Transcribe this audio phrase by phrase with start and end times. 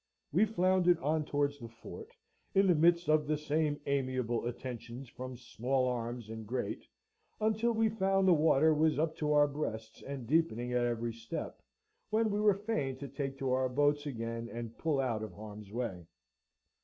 [0.31, 2.11] We floundered on towards the fort
[2.55, 6.87] in the midst of the same amiable attentions from small arms and great,
[7.39, 11.61] until we found the water was up to our breasts and deepening at every step,
[12.09, 15.71] when we were fain to take to our boats again and pull out of harm's
[15.71, 16.07] way.